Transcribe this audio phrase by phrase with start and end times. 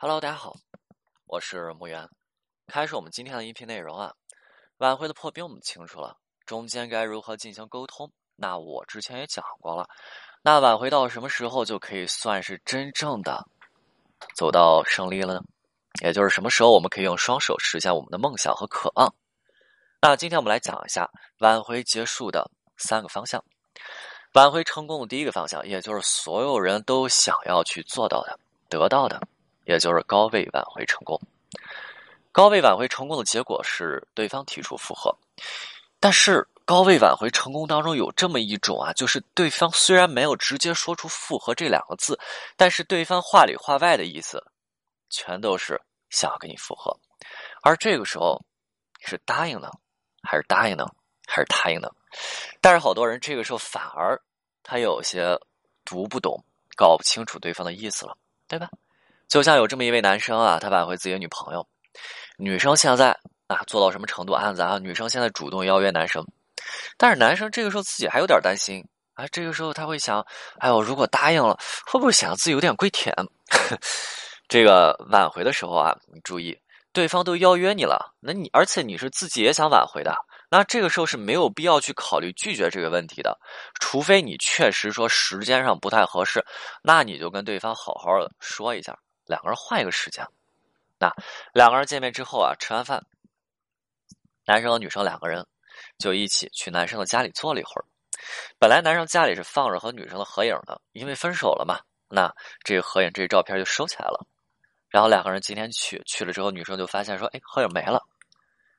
[0.00, 0.54] Hello，大家好，
[1.26, 2.08] 我是木源。
[2.68, 4.14] 开始我们今天的音频内容啊，
[4.76, 8.08] 挽回的破冰我们清楚了，中间该如何进行沟通？
[8.36, 9.88] 那我之前也讲过了。
[10.40, 13.44] 那挽回到什么时候就可以算是真正的
[14.36, 15.40] 走到胜利了呢？
[16.00, 19.12] 也就是什么时候我们可以用双手实现我们的梦想和渴望？
[20.00, 23.44] 那今天我们来讲一下挽回结束的三个方向。
[24.34, 29.20] 挽回成功的第一个方向，也就是所有人都想要去做到的、得到的。
[29.68, 31.20] 也就是高位挽回成功，
[32.32, 35.14] 高位挽回成功的结果是对方提出复合，
[36.00, 42.18] 但是高位挽回成功当中有这么一种啊，就是对方虽然没有直接说出复合这两个字，
[42.56, 44.42] 但是对方话里话外的意思，
[45.10, 46.98] 全都是想要跟你复合，
[47.62, 48.42] 而这个时候
[49.00, 49.70] 是答应呢，
[50.22, 50.86] 还是答应呢，
[51.26, 51.90] 还是答应呢？
[52.62, 54.18] 但是好多人这个时候反而
[54.62, 55.38] 他有些
[55.84, 56.42] 读不懂、
[56.74, 58.16] 搞不清楚对方的意思了，
[58.48, 58.70] 对吧？
[59.28, 61.66] 就像有这么一位男生啊，他挽回自己的女朋友，
[62.38, 63.10] 女生现在
[63.46, 64.32] 啊做到什么程度？
[64.32, 66.24] 案子啊，女生现在主动邀约男生，
[66.96, 68.82] 但是男生这个时候自己还有点担心
[69.14, 69.26] 啊。
[69.28, 70.24] 这个时候他会想：
[70.60, 73.14] 哎呦，如果答应了，会不会显得自己有点跪舔？
[74.48, 76.58] 这个挽回的时候啊，你注意，
[76.94, 80.16] 对方都邀约你了，那你而且你是自己也想挽回的，
[80.48, 83.38] 那这个时候是没有必要去考虑拒绝这个问题的，
[83.78, 86.42] 除非你确实说时间上不太合适，
[86.82, 88.98] 那你就跟对方好好的说一下。
[89.28, 90.26] 两个人换一个时间，
[90.98, 91.12] 那
[91.52, 93.04] 两个人见面之后啊，吃完饭，
[94.46, 95.46] 男生和女生两个人
[95.98, 97.84] 就一起去男生的家里坐了一会儿。
[98.58, 102.34] 本来男生家里是放着和女生的合影的，因为分手了嘛，那
[102.64, 104.26] 这个合影、这个照片就收起来了。
[104.88, 108.02] 然后两个人今天去去了之后，女生就发现说：“哎，合影没了。”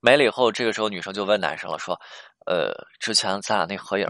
[0.00, 1.98] 没了以后，这个时候女生就问男生了，说
[2.44, 4.06] ：“呃，之前咱俩那合影，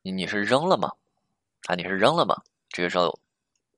[0.00, 0.90] 你你是扔了吗？
[1.66, 2.34] 啊，你是扔了吗？”
[2.70, 3.16] 这个时候。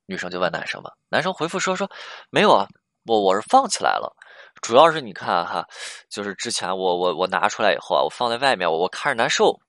[0.08, 1.90] 女生就问男生嘛，男生回复说说
[2.30, 2.66] 没有啊，
[3.04, 4.16] 我我是放起来了，
[4.62, 5.68] 主要是你看哈，
[6.08, 9.60] 就是之前我我我拿出来以后啊，我放在外面，我我看着难受。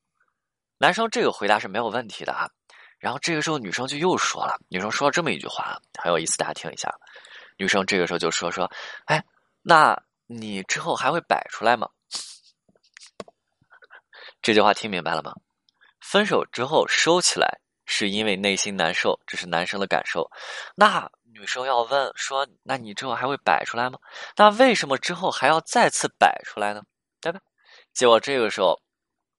[0.78, 2.50] 男生这个回答是没有问题的啊，
[3.00, 6.90] 然后这个时候女生就又说了，女生说了这么一句话很有意思，大家听一下。
[7.58, 8.72] 女生这个时候就说说，
[9.08, 9.22] 哎，
[9.62, 11.90] 那你之后还会摆出来吗？
[14.42, 15.34] 这句话听明白了吗？
[16.00, 17.60] 分手之后收起来。
[17.92, 20.30] 是因为内心难受，这是男生的感受。
[20.76, 23.98] 那女生要问说：“那你之后还会摆出来吗？”
[24.38, 26.84] 那为什么之后还要再次摆出来呢？
[27.20, 27.40] 对吧？
[27.92, 28.80] 结果这个时候，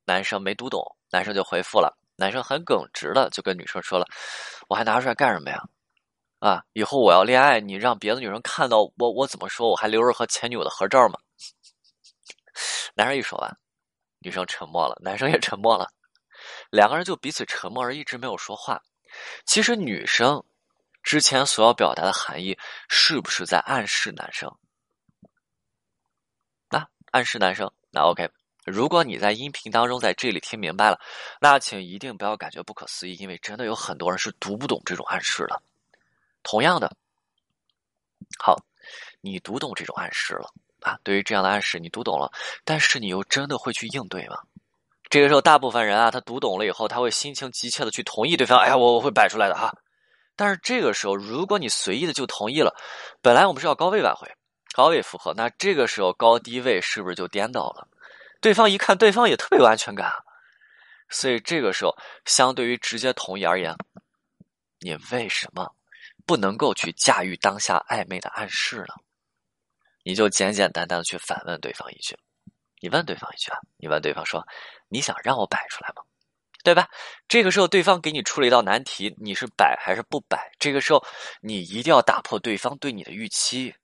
[0.05, 1.97] 男生没读懂，男生就回复了。
[2.17, 4.05] 男生很耿直的就跟女生说了
[4.69, 5.63] ：“我还拿出来干什么呀？
[6.41, 9.69] 啊，以后我要恋爱，你让别的女生看到我，我怎么说？
[9.71, 11.17] 我还留着和前女友的合照吗？”
[12.95, 13.57] 男生一说完，
[14.19, 15.89] 女生沉默了，男生也沉默了。
[16.71, 18.81] 两个人就彼此沉默，而一直没有说话。
[19.45, 20.43] 其实女生
[21.03, 22.57] 之前所要表达的含义，
[22.89, 24.51] 是不是在暗示男生？
[26.69, 28.31] 那暗示男生，那 OK。
[28.67, 31.01] 如果你在音频当中在这里听明白了，
[31.41, 35.61] 那请一定不要感觉不可思议，因为真的有很多人是读不懂这种暗示的。
[36.43, 36.95] 同样的，
[38.39, 38.57] 好，
[39.21, 41.01] 你读懂这种暗示了啊？
[41.03, 42.31] 对于这样的暗示，你读懂了，
[42.63, 44.39] 但是你又真的会去应对吗？
[45.11, 48.57] 这个时候，大部分人啊，他读懂了以后，他会心情急切的去同意对方。
[48.61, 49.75] 哎呀，我我会摆出来的哈。
[50.37, 52.73] 但是这个时候，如果你随意的就同意了，
[53.21, 54.27] 本来我们是要高位挽回、
[54.73, 57.89] 高位复合，那这个时候高低位是不是就颠倒了？
[58.41, 60.13] 对方一看，对方也特别有安全感，
[61.09, 61.95] 所以这个时候，
[62.25, 63.75] 相对于直接同意而言，
[64.79, 65.75] 你为什么
[66.25, 68.95] 不能够去驾驭当下暧昧的暗示呢？
[70.05, 72.17] 你就简简单单的去反问对方一句。
[72.81, 74.47] 你问对方一句啊，你问对方说
[74.89, 76.03] ：“你想让我摆出来吗？
[76.65, 76.89] 对吧？”
[77.29, 80.51] 这个时候，对方给你出了一道难题，你是摆还是不摆？
[80.59, 81.05] 这个时候，
[81.41, 83.75] 你一定要打破对方对你的预期。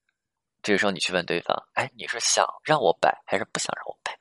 [0.62, 4.16] 这个时候，你去问对方：“哎，你是想让我摆还是不想让我摆？”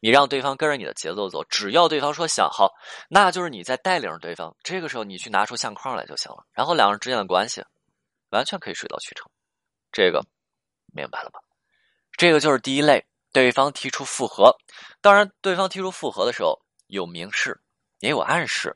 [0.00, 2.70] 你让对方跟着你的节奏走，只要对方说想好，
[3.08, 4.54] 那就是你在带领着对方。
[4.62, 6.44] 这个时候，你去拿出相框来就行了。
[6.52, 7.64] 然后，两人之间的关系
[8.28, 9.26] 完全可以水到渠成。
[9.90, 10.22] 这个
[10.92, 11.40] 明白了吗？
[12.12, 13.06] 这个就是第一类。
[13.34, 14.56] 对方提出复合，
[15.02, 17.60] 当然，对方提出复合的时候有明示，
[17.98, 18.74] 也有暗示。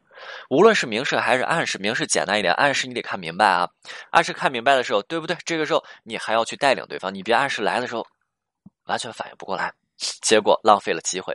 [0.51, 3.69] 无论是明示还是暗示，明示简单一点，暗示你得看明白啊。
[4.11, 5.37] 暗示看明白的时候，对不对？
[5.47, 8.05] 这个时候你还要去带领对方，你别暗示来的时候
[8.87, 9.73] 完全反应不过来，
[10.21, 11.33] 结果浪费了机会。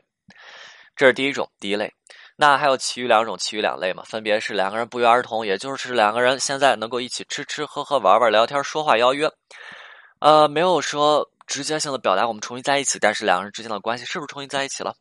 [0.93, 1.91] 这是第一种，第一类。
[2.35, 9.31] 那还有其余两种，其余两类嘛，分别是两个人不约而同，也就是两个人现在能够一起吃吃喝喝、玩玩、聊天、说话、邀约，
[10.19, 11.29] 呃，没有说。
[11.45, 14.95] 直接性的表达我们重新在一起，但是两个人之间的关系是不是重新在一起了？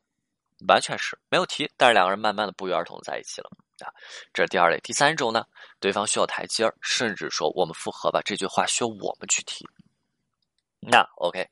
[0.69, 3.51] 完全是没有提，但是两个人慢慢的不约而同在一起了
[3.85, 3.91] 啊，
[4.33, 4.79] 这是第二类。
[4.81, 5.45] 第三种呢，
[5.81, 9.67] 对方需要台阶儿，甚至说我们复合吧，这句话需要我们去提。
[10.79, 11.49] 那 OK，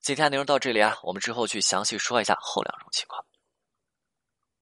[0.00, 3.24] 今天内容到这里啊，我们之后去详细说一下后两种情况。